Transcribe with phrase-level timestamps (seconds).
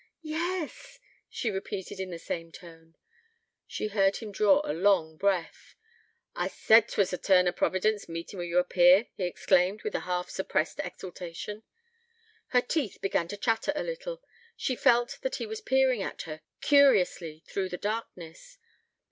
[0.23, 0.97] 'Yes,'
[1.29, 2.95] she repeated, in the same tone.
[3.67, 5.75] She heard him draw a long breath.
[6.35, 9.83] 'I said 't was a turn o' Providence, meetin' wi' ye oop here,' he exclaimed,
[9.83, 11.61] with half suppressed exultation.
[12.47, 14.23] Her teeth began to chatter a little:
[14.57, 18.57] she felt that he was peering at her, curiously, through the darkness.